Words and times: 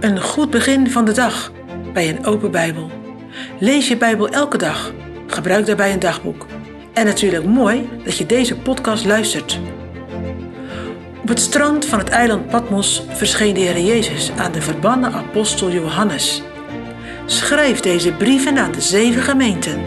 Een 0.00 0.20
goed 0.20 0.50
begin 0.50 0.90
van 0.90 1.04
de 1.04 1.12
dag 1.12 1.52
bij 1.92 2.08
een 2.08 2.26
open 2.26 2.50
Bijbel. 2.50 2.90
Lees 3.58 3.88
je 3.88 3.96
Bijbel 3.96 4.28
elke 4.28 4.58
dag. 4.58 4.92
Gebruik 5.26 5.66
daarbij 5.66 5.92
een 5.92 5.98
dagboek. 5.98 6.46
En 6.92 7.06
natuurlijk 7.06 7.44
mooi 7.44 7.88
dat 8.04 8.16
je 8.16 8.26
deze 8.26 8.56
podcast 8.56 9.04
luistert. 9.04 9.60
Op 11.22 11.28
het 11.28 11.40
strand 11.40 11.84
van 11.84 11.98
het 11.98 12.08
eiland 12.08 12.46
Patmos 12.46 13.02
verscheen 13.08 13.54
de 13.54 13.60
Heer 13.60 13.80
Jezus 13.80 14.30
aan 14.36 14.52
de 14.52 14.62
verbannen 14.62 15.12
apostel 15.12 15.70
Johannes. 15.70 16.42
Schrijf 17.26 17.80
deze 17.80 18.12
brieven 18.12 18.58
aan 18.58 18.72
de 18.72 18.80
zeven 18.80 19.22
gemeenten, 19.22 19.80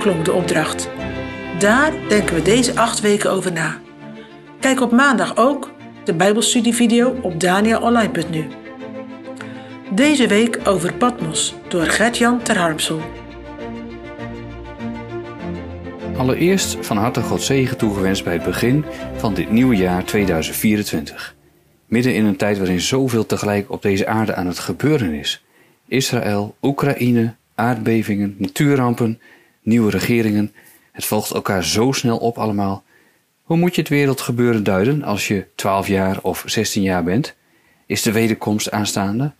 klonk 0.00 0.24
de 0.24 0.32
opdracht. 0.32 0.88
Daar 1.58 1.92
denken 2.08 2.34
we 2.34 2.42
deze 2.42 2.76
acht 2.76 3.00
weken 3.00 3.30
over 3.30 3.52
na. 3.52 3.76
Kijk 4.60 4.80
op 4.80 4.92
maandag 4.92 5.36
ook 5.36 5.70
de 6.04 6.14
Bijbelstudievideo 6.14 7.18
op 7.22 7.40
danielonline.nu. 7.40 8.67
Deze 9.94 10.26
week 10.26 10.60
over 10.64 10.94
Patmos 10.94 11.54
door 11.68 11.84
Gert-Jan 11.84 12.42
Terharmsel. 12.42 13.00
Allereerst 16.16 16.86
van 16.86 16.96
harte 16.96 17.22
God 17.22 17.42
zegen 17.42 17.76
toegewenst 17.76 18.24
bij 18.24 18.32
het 18.32 18.42
begin 18.42 18.84
van 19.16 19.34
dit 19.34 19.50
nieuwe 19.50 19.76
jaar 19.76 20.04
2024. 20.04 21.34
Midden 21.86 22.14
in 22.14 22.24
een 22.24 22.36
tijd 22.36 22.58
waarin 22.58 22.80
zoveel 22.80 23.26
tegelijk 23.26 23.70
op 23.70 23.82
deze 23.82 24.06
aarde 24.06 24.34
aan 24.34 24.46
het 24.46 24.58
gebeuren 24.58 25.14
is. 25.14 25.44
Israël, 25.86 26.56
Oekraïne, 26.62 27.34
aardbevingen, 27.54 28.34
natuurrampen, 28.38 29.20
nieuwe 29.62 29.90
regeringen. 29.90 30.52
Het 30.92 31.04
volgt 31.04 31.30
elkaar 31.30 31.64
zo 31.64 31.92
snel 31.92 32.18
op 32.18 32.38
allemaal. 32.38 32.84
Hoe 33.42 33.56
moet 33.56 33.74
je 33.74 33.80
het 33.80 33.90
wereldgebeuren 33.90 34.64
duiden 34.64 35.02
als 35.02 35.28
je 35.28 35.46
12 35.54 35.86
jaar 35.86 36.18
of 36.22 36.42
16 36.46 36.82
jaar 36.82 37.04
bent? 37.04 37.36
Is 37.86 38.02
de 38.02 38.12
wederkomst 38.12 38.70
aanstaande? 38.70 39.32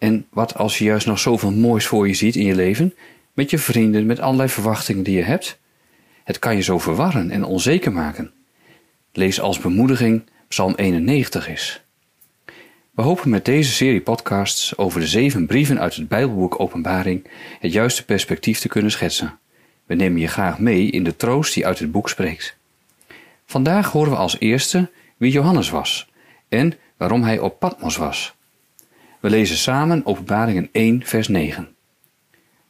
En 0.00 0.26
wat 0.30 0.54
als 0.54 0.78
je 0.78 0.84
juist 0.84 1.06
nog 1.06 1.18
zoveel 1.18 1.52
moois 1.52 1.86
voor 1.86 2.08
je 2.08 2.14
ziet 2.14 2.36
in 2.36 2.46
je 2.46 2.54
leven, 2.54 2.94
met 3.32 3.50
je 3.50 3.58
vrienden, 3.58 4.06
met 4.06 4.20
allerlei 4.20 4.48
verwachtingen 4.48 5.02
die 5.02 5.16
je 5.16 5.22
hebt? 5.22 5.58
Het 6.24 6.38
kan 6.38 6.56
je 6.56 6.62
zo 6.62 6.78
verwarren 6.78 7.30
en 7.30 7.44
onzeker 7.44 7.92
maken. 7.92 8.32
Lees 9.12 9.40
als 9.40 9.58
bemoediging 9.58 10.22
Psalm 10.48 10.74
91 10.74 11.48
is. 11.48 11.82
We 12.90 13.02
hopen 13.02 13.30
met 13.30 13.44
deze 13.44 13.72
serie 13.72 14.00
podcasts 14.00 14.76
over 14.76 15.00
de 15.00 15.06
zeven 15.06 15.46
brieven 15.46 15.80
uit 15.80 15.94
het 15.94 16.08
Bijbelboek 16.08 16.60
Openbaring 16.60 17.26
het 17.58 17.72
juiste 17.72 18.04
perspectief 18.04 18.58
te 18.58 18.68
kunnen 18.68 18.90
schetsen. 18.90 19.38
We 19.86 19.94
nemen 19.94 20.20
je 20.20 20.28
graag 20.28 20.58
mee 20.58 20.90
in 20.90 21.04
de 21.04 21.16
troost 21.16 21.54
die 21.54 21.66
uit 21.66 21.78
het 21.78 21.92
boek 21.92 22.08
spreekt. 22.08 22.56
Vandaag 23.46 23.92
horen 23.92 24.10
we 24.10 24.16
als 24.16 24.36
eerste 24.38 24.90
wie 25.16 25.32
Johannes 25.32 25.70
was 25.70 26.10
en 26.48 26.74
waarom 26.96 27.22
hij 27.22 27.38
op 27.38 27.58
Patmos 27.58 27.96
was. 27.96 28.34
We 29.20 29.30
lezen 29.30 29.56
samen 29.56 30.06
Openbaringen 30.06 30.68
1, 30.72 31.02
vers 31.04 31.28
9. 31.28 31.68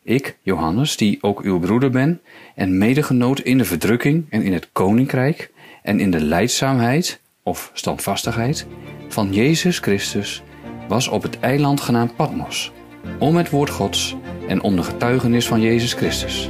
Ik, 0.02 0.38
Johannes, 0.42 0.96
die 0.96 1.18
ook 1.20 1.40
uw 1.40 1.58
broeder 1.58 1.90
ben 1.90 2.20
en 2.54 2.78
medegenoot 2.78 3.40
in 3.40 3.58
de 3.58 3.64
verdrukking 3.64 4.26
en 4.30 4.42
in 4.42 4.52
het 4.52 4.68
koninkrijk 4.72 5.50
en 5.82 6.00
in 6.00 6.10
de 6.10 6.20
leidzaamheid 6.20 7.20
of 7.42 7.70
standvastigheid 7.74 8.66
van 9.08 9.32
Jezus 9.32 9.78
Christus, 9.78 10.42
was 10.88 11.08
op 11.08 11.22
het 11.22 11.40
eiland 11.40 11.80
genaamd 11.80 12.16
Patmos, 12.16 12.72
om 13.18 13.36
het 13.36 13.50
woord 13.50 13.70
Gods 13.70 14.16
en 14.48 14.62
om 14.62 14.76
de 14.76 14.82
getuigenis 14.82 15.46
van 15.46 15.60
Jezus 15.60 15.92
Christus. 15.92 16.48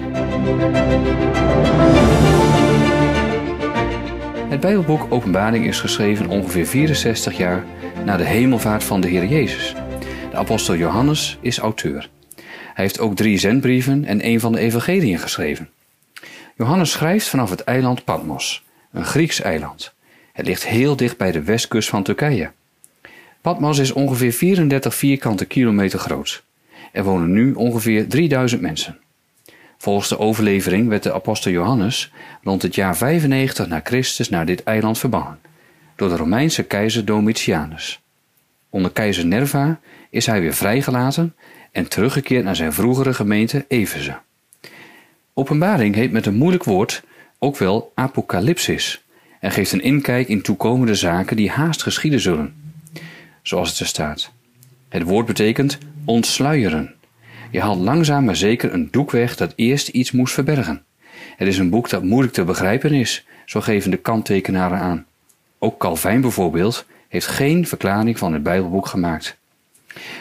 Het 4.48 4.60
Bijbelboek 4.60 5.06
Openbaring 5.08 5.66
is 5.66 5.80
geschreven 5.80 6.28
ongeveer 6.28 6.66
64 6.66 7.36
jaar 7.36 7.64
na 8.04 8.16
de 8.16 8.24
hemelvaart 8.24 8.84
van 8.84 9.00
de 9.00 9.08
Heer 9.08 9.26
Jezus. 9.26 9.74
De 10.30 10.36
apostel 10.36 10.76
Johannes 10.76 11.38
is 11.40 11.58
auteur. 11.58 12.10
Hij 12.74 12.84
heeft 12.84 13.00
ook 13.00 13.16
drie 13.16 13.38
zendbrieven 13.38 14.04
en 14.04 14.26
een 14.26 14.40
van 14.40 14.52
de 14.52 14.58
evangeliën 14.58 15.18
geschreven. 15.18 15.70
Johannes 16.56 16.90
schrijft 16.90 17.28
vanaf 17.28 17.50
het 17.50 17.60
eiland 17.60 18.04
Patmos, 18.04 18.64
een 18.92 19.04
Grieks 19.04 19.40
eiland. 19.40 19.92
Het 20.32 20.46
ligt 20.46 20.66
heel 20.66 20.96
dicht 20.96 21.16
bij 21.16 21.32
de 21.32 21.42
westkust 21.42 21.88
van 21.88 22.02
Turkije. 22.02 22.50
Patmos 23.40 23.78
is 23.78 23.92
ongeveer 23.92 24.32
34 24.32 24.94
vierkante 24.94 25.44
kilometer 25.44 25.98
groot. 25.98 26.42
Er 26.92 27.04
wonen 27.04 27.32
nu 27.32 27.52
ongeveer 27.52 28.08
3000 28.08 28.60
mensen. 28.60 28.98
Volgens 29.78 30.08
de 30.08 30.18
overlevering 30.18 30.88
werd 30.88 31.02
de 31.02 31.12
apostel 31.12 31.50
Johannes 31.50 32.12
rond 32.42 32.62
het 32.62 32.74
jaar 32.74 32.96
95 32.96 33.66
na 33.68 33.80
Christus 33.84 34.28
naar 34.28 34.46
dit 34.46 34.62
eiland 34.62 34.98
verbannen 34.98 35.38
door 35.96 36.08
de 36.08 36.16
Romeinse 36.16 36.62
keizer 36.62 37.04
Domitianus. 37.04 38.00
Onder 38.70 38.90
keizer 38.90 39.26
Nerva 39.26 39.80
is 40.10 40.26
hij 40.26 40.40
weer 40.40 40.54
vrijgelaten 40.54 41.34
en 41.72 41.88
teruggekeerd 41.88 42.44
naar 42.44 42.56
zijn 42.56 42.72
vroegere 42.72 43.14
gemeente 43.14 43.64
Efeze. 43.68 44.18
Openbaring 45.34 45.94
heet 45.94 46.12
met 46.12 46.26
een 46.26 46.34
moeilijk 46.34 46.64
woord 46.64 47.02
ook 47.38 47.56
wel 47.56 47.92
apocalypsis 47.94 49.04
en 49.40 49.50
geeft 49.50 49.72
een 49.72 49.82
inkijk 49.82 50.28
in 50.28 50.42
toekomende 50.42 50.94
zaken 50.94 51.36
die 51.36 51.50
haast 51.50 51.82
geschieden 51.82 52.20
zullen. 52.20 52.54
Zoals 53.42 53.70
het 53.70 53.78
er 53.78 53.86
staat. 53.86 54.30
Het 54.88 55.02
woord 55.02 55.26
betekent 55.26 55.78
ontsluieren. 56.04 56.94
Je 57.50 57.60
haalt 57.60 57.78
langzaam 57.78 58.24
maar 58.24 58.36
zeker 58.36 58.72
een 58.72 58.88
doek 58.90 59.10
weg 59.10 59.36
dat 59.36 59.52
eerst 59.56 59.88
iets 59.88 60.10
moest 60.10 60.34
verbergen. 60.34 60.82
Het 61.36 61.48
is 61.48 61.58
een 61.58 61.70
boek 61.70 61.88
dat 61.88 62.02
moeilijk 62.02 62.32
te 62.32 62.44
begrijpen 62.44 62.92
is, 62.92 63.26
zo 63.44 63.60
geven 63.60 63.90
de 63.90 63.96
kanttekenaren 63.96 64.78
aan. 64.78 65.06
Ook 65.58 65.78
Calvijn 65.78 66.20
bijvoorbeeld 66.20 66.86
heeft 67.10 67.26
geen 67.26 67.66
verklaring 67.66 68.18
van 68.18 68.32
het 68.32 68.42
Bijbelboek 68.42 68.86
gemaakt. 68.86 69.36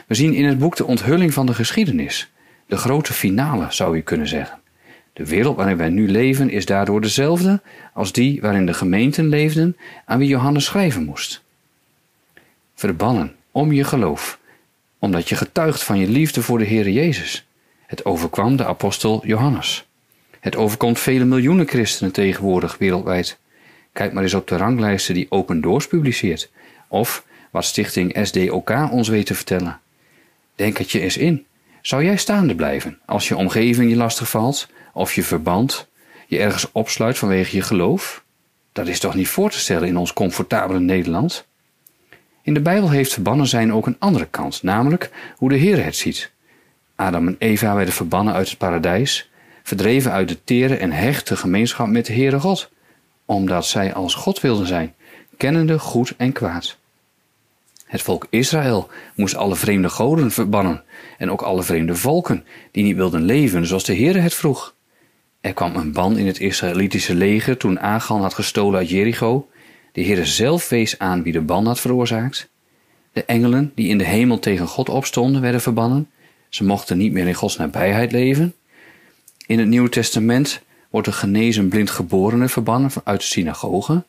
We 0.07 0.15
zien 0.15 0.33
in 0.33 0.45
het 0.45 0.59
boek 0.59 0.75
de 0.75 0.85
onthulling 0.85 1.33
van 1.33 1.45
de 1.45 1.53
geschiedenis, 1.53 2.31
de 2.65 2.77
grote 2.77 3.13
finale 3.13 3.65
zou 3.69 3.95
je 3.95 4.01
kunnen 4.01 4.27
zeggen. 4.27 4.59
De 5.13 5.25
wereld 5.25 5.55
waarin 5.55 5.77
wij 5.77 5.89
nu 5.89 6.09
leven 6.09 6.49
is 6.49 6.65
daardoor 6.65 7.01
dezelfde 7.01 7.61
als 7.93 8.11
die 8.11 8.41
waarin 8.41 8.65
de 8.65 8.73
gemeenten 8.73 9.27
leefden 9.27 9.77
aan 10.05 10.19
wie 10.19 10.27
Johannes 10.27 10.65
schrijven 10.65 11.03
moest. 11.03 11.41
Verbannen 12.75 13.35
om 13.51 13.71
je 13.71 13.83
geloof, 13.83 14.39
omdat 14.99 15.29
je 15.29 15.35
getuigt 15.35 15.83
van 15.83 15.99
je 15.99 16.07
liefde 16.07 16.41
voor 16.41 16.57
de 16.57 16.65
Heer 16.65 16.89
Jezus. 16.89 17.47
Het 17.85 18.05
overkwam 18.05 18.55
de 18.55 18.65
apostel 18.65 19.25
Johannes. 19.25 19.85
Het 20.39 20.55
overkomt 20.55 20.99
vele 20.99 21.25
miljoenen 21.25 21.67
christenen 21.67 22.13
tegenwoordig 22.13 22.77
wereldwijd. 22.77 23.37
Kijk 23.93 24.13
maar 24.13 24.23
eens 24.23 24.33
op 24.33 24.47
de 24.47 24.57
ranglijsten 24.57 25.13
die 25.13 25.27
Open 25.29 25.61
Doors 25.61 25.87
publiceert. 25.87 26.49
Of 26.89 27.25
wat 27.51 27.65
stichting 27.65 28.17
SDOK 28.27 28.69
ons 28.91 29.07
weet 29.07 29.25
te 29.25 29.35
vertellen. 29.35 29.79
Denk 30.55 30.77
het 30.77 30.91
je 30.91 30.99
eens 30.99 31.17
in. 31.17 31.45
Zou 31.81 32.03
jij 32.03 32.17
staande 32.17 32.55
blijven 32.55 32.99
als 33.05 33.27
je 33.27 33.35
omgeving 33.35 33.89
je 33.89 33.95
lastig 33.95 34.29
valt, 34.29 34.67
of 34.93 35.13
je 35.13 35.23
verband, 35.23 35.87
je 36.27 36.39
ergens 36.39 36.71
opsluit 36.71 37.17
vanwege 37.17 37.55
je 37.55 37.61
geloof? 37.61 38.23
Dat 38.71 38.87
is 38.87 38.99
toch 38.99 39.15
niet 39.15 39.27
voor 39.27 39.51
te 39.51 39.59
stellen 39.59 39.87
in 39.87 39.97
ons 39.97 40.13
comfortabele 40.13 40.79
Nederland? 40.79 41.47
In 42.41 42.53
de 42.53 42.61
Bijbel 42.61 42.89
heeft 42.89 43.13
verbannen 43.13 43.47
zijn 43.47 43.73
ook 43.73 43.85
een 43.85 43.95
andere 43.99 44.25
kant, 44.25 44.63
namelijk 44.63 45.09
hoe 45.35 45.49
de 45.49 45.55
Heer 45.55 45.83
het 45.83 45.95
ziet. 45.95 46.31
Adam 46.95 47.27
en 47.27 47.35
Eva 47.39 47.75
werden 47.75 47.93
verbannen 47.93 48.33
uit 48.33 48.49
het 48.49 48.57
paradijs, 48.57 49.29
verdreven 49.63 50.11
uit 50.11 50.27
de 50.27 50.43
tere 50.43 50.75
en 50.75 50.91
hechte 50.91 51.35
gemeenschap 51.35 51.87
met 51.87 52.05
de 52.05 52.13
Heere 52.13 52.39
God, 52.39 52.69
omdat 53.25 53.65
zij 53.65 53.93
als 53.93 54.13
God 54.13 54.41
wilden 54.41 54.67
zijn, 54.67 54.95
kennende 55.37 55.79
goed 55.79 56.13
en 56.17 56.31
kwaad. 56.31 56.77
Het 57.89 58.01
volk 58.01 58.27
Israël 58.29 58.89
moest 59.15 59.35
alle 59.35 59.55
vreemde 59.55 59.89
goden 59.89 60.31
verbannen 60.31 60.83
en 61.17 61.31
ook 61.31 61.41
alle 61.41 61.63
vreemde 61.63 61.95
volken 61.95 62.45
die 62.71 62.83
niet 62.83 62.95
wilden 62.95 63.21
leven 63.21 63.65
zoals 63.65 63.83
de 63.83 63.95
Heere 63.95 64.19
het 64.19 64.33
vroeg. 64.33 64.75
Er 65.41 65.53
kwam 65.53 65.75
een 65.75 65.91
ban 65.91 66.17
in 66.17 66.27
het 66.27 66.39
Israëlitische 66.39 67.15
leger 67.15 67.57
toen 67.57 67.79
Agan 67.79 68.21
had 68.21 68.33
gestolen 68.33 68.79
uit 68.79 68.89
Jericho. 68.89 69.49
De 69.91 70.03
Heere 70.03 70.25
zelf 70.25 70.69
wees 70.69 70.99
aan 70.99 71.23
wie 71.23 71.33
de 71.33 71.41
ban 71.41 71.65
had 71.65 71.79
veroorzaakt. 71.79 72.49
De 73.13 73.25
engelen 73.25 73.71
die 73.75 73.87
in 73.87 73.97
de 73.97 74.05
hemel 74.05 74.39
tegen 74.39 74.67
God 74.67 74.89
opstonden 74.89 75.41
werden 75.41 75.61
verbannen. 75.61 76.09
Ze 76.49 76.63
mochten 76.63 76.97
niet 76.97 77.11
meer 77.11 77.27
in 77.27 77.33
Gods 77.33 77.57
nabijheid 77.57 78.11
leven. 78.11 78.55
In 79.45 79.59
het 79.59 79.67
Nieuwe 79.67 79.89
Testament 79.89 80.61
wordt 80.89 81.07
een 81.07 81.13
genezen 81.13 81.69
blindgeborene 81.69 82.49
verbannen 82.49 82.91
uit 83.03 83.19
de 83.19 83.25
synagoge. 83.25 84.03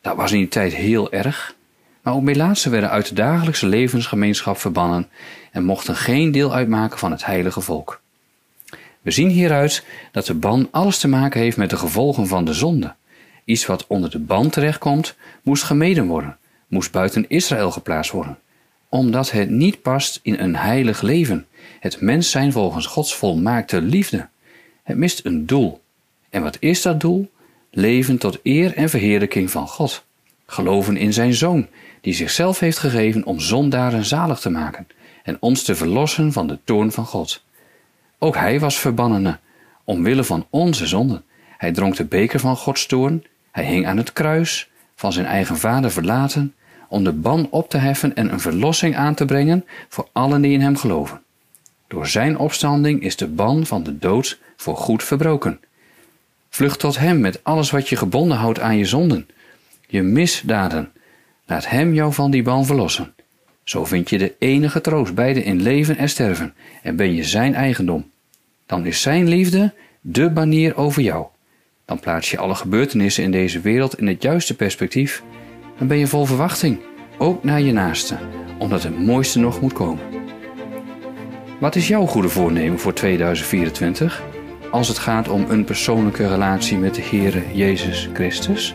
Dat 0.00 0.16
was 0.16 0.32
in 0.32 0.38
die 0.38 0.48
tijd 0.48 0.74
heel 0.74 1.12
erg. 1.12 1.60
Maar 2.02 2.14
ook 2.14 2.22
melaatsen 2.22 2.70
werden 2.70 2.90
uit 2.90 3.08
de 3.08 3.14
dagelijkse 3.14 3.66
levensgemeenschap 3.66 4.58
verbannen 4.58 5.08
en 5.50 5.64
mochten 5.64 5.96
geen 5.96 6.32
deel 6.32 6.54
uitmaken 6.54 6.98
van 6.98 7.10
het 7.10 7.24
heilige 7.24 7.60
volk. 7.60 8.00
We 9.02 9.10
zien 9.10 9.28
hieruit 9.28 9.84
dat 10.12 10.26
de 10.26 10.34
ban 10.34 10.68
alles 10.70 10.98
te 10.98 11.08
maken 11.08 11.40
heeft 11.40 11.56
met 11.56 11.70
de 11.70 11.76
gevolgen 11.76 12.26
van 12.26 12.44
de 12.44 12.52
zonde. 12.52 12.94
Iets 13.44 13.66
wat 13.66 13.86
onder 13.86 14.10
de 14.10 14.18
ban 14.18 14.50
terechtkomt, 14.50 15.16
moest 15.42 15.62
gemeden 15.62 16.06
worden, 16.06 16.36
moest 16.66 16.92
buiten 16.92 17.24
Israël 17.28 17.70
geplaatst 17.70 18.12
worden, 18.12 18.38
omdat 18.88 19.30
het 19.30 19.50
niet 19.50 19.82
past 19.82 20.20
in 20.22 20.38
een 20.38 20.56
heilig 20.56 21.02
leven, 21.02 21.46
het 21.80 22.00
mens 22.00 22.30
zijn 22.30 22.52
volgens 22.52 22.86
Gods 22.86 23.14
volmaakte 23.14 23.80
liefde. 23.80 24.28
Het 24.82 24.96
mist 24.96 25.24
een 25.24 25.46
doel. 25.46 25.80
En 26.30 26.42
wat 26.42 26.56
is 26.60 26.82
dat 26.82 27.00
doel? 27.00 27.30
Leven 27.70 28.18
tot 28.18 28.38
eer 28.42 28.74
en 28.76 28.88
verheerlijking 28.88 29.50
van 29.50 29.68
God. 29.68 30.04
Geloven 30.52 30.96
in 30.96 31.12
zijn 31.12 31.34
Zoon, 31.34 31.68
die 32.00 32.14
zichzelf 32.14 32.58
heeft 32.58 32.78
gegeven 32.78 33.24
om 33.24 33.40
zondaren 33.40 34.04
zalig 34.04 34.40
te 34.40 34.50
maken 34.50 34.86
en 35.22 35.36
ons 35.40 35.62
te 35.62 35.74
verlossen 35.74 36.32
van 36.32 36.46
de 36.46 36.58
toorn 36.64 36.92
van 36.92 37.06
God. 37.06 37.44
Ook 38.18 38.36
hij 38.36 38.60
was 38.60 38.78
verbannene, 38.78 39.38
omwille 39.84 40.24
van 40.24 40.46
onze 40.50 40.86
zonden. 40.86 41.24
Hij 41.58 41.72
dronk 41.72 41.96
de 41.96 42.04
beker 42.04 42.40
van 42.40 42.56
Gods 42.56 42.86
toorn, 42.86 43.24
hij 43.50 43.64
hing 43.64 43.86
aan 43.86 43.96
het 43.96 44.12
kruis, 44.12 44.70
van 44.94 45.12
zijn 45.12 45.26
eigen 45.26 45.56
vader 45.56 45.90
verlaten, 45.90 46.54
om 46.88 47.04
de 47.04 47.12
ban 47.12 47.48
op 47.50 47.68
te 47.68 47.78
heffen 47.78 48.14
en 48.14 48.32
een 48.32 48.40
verlossing 48.40 48.96
aan 48.96 49.14
te 49.14 49.24
brengen 49.24 49.64
voor 49.88 50.08
allen 50.12 50.42
die 50.42 50.52
in 50.52 50.60
hem 50.60 50.76
geloven. 50.76 51.22
Door 51.88 52.06
zijn 52.06 52.38
opstanding 52.38 53.02
is 53.02 53.16
de 53.16 53.28
ban 53.28 53.66
van 53.66 53.82
de 53.82 53.98
dood 53.98 54.38
voor 54.56 54.76
goed 54.76 55.02
verbroken. 55.02 55.60
Vlucht 56.50 56.78
tot 56.78 56.98
hem 56.98 57.20
met 57.20 57.44
alles 57.44 57.70
wat 57.70 57.88
je 57.88 57.96
gebonden 57.96 58.36
houdt 58.36 58.60
aan 58.60 58.76
je 58.76 58.84
zonden, 58.84 59.26
je 59.92 60.02
misdaden. 60.02 60.92
Laat 61.46 61.68
hem 61.68 61.94
jou 61.94 62.12
van 62.12 62.30
die 62.30 62.42
ban 62.42 62.66
verlossen. 62.66 63.14
Zo 63.64 63.84
vind 63.84 64.10
je 64.10 64.18
de 64.18 64.34
enige 64.38 64.80
troost, 64.80 65.14
beide 65.14 65.42
in 65.42 65.62
leven 65.62 65.96
en 65.96 66.08
sterven, 66.08 66.54
en 66.82 66.96
ben 66.96 67.14
je 67.14 67.24
zijn 67.24 67.54
eigendom. 67.54 68.10
Dan 68.66 68.86
is 68.86 69.00
zijn 69.00 69.28
liefde 69.28 69.74
de 70.00 70.30
banier 70.30 70.76
over 70.76 71.02
jou. 71.02 71.26
Dan 71.84 72.00
plaats 72.00 72.30
je 72.30 72.38
alle 72.38 72.54
gebeurtenissen 72.54 73.24
in 73.24 73.30
deze 73.30 73.60
wereld 73.60 73.98
in 73.98 74.06
het 74.06 74.22
juiste 74.22 74.56
perspectief. 74.56 75.22
Dan 75.78 75.86
ben 75.86 75.98
je 75.98 76.06
vol 76.06 76.24
verwachting, 76.24 76.80
ook 77.18 77.44
naar 77.44 77.60
je 77.60 77.72
naaste, 77.72 78.16
omdat 78.58 78.82
het 78.82 78.98
mooiste 78.98 79.38
nog 79.38 79.60
moet 79.60 79.72
komen. 79.72 80.04
Wat 81.60 81.76
is 81.76 81.88
jouw 81.88 82.06
goede 82.06 82.28
voornemen 82.28 82.78
voor 82.78 82.94
2024 82.94 84.22
als 84.70 84.88
het 84.88 84.98
gaat 84.98 85.28
om 85.28 85.44
een 85.48 85.64
persoonlijke 85.64 86.28
relatie 86.28 86.78
met 86.78 86.94
de 86.94 87.02
Heere 87.02 87.42
Jezus 87.54 88.08
Christus? 88.12 88.74